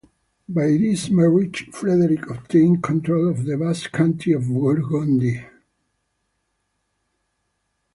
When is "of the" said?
3.29-3.55